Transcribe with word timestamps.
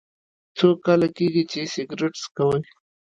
څو 0.57 0.67
کاله 0.85 1.07
کیږي 1.17 1.43
چې 1.51 1.59
سګرټ 1.73 2.13
څکوئ؟ 2.23 2.61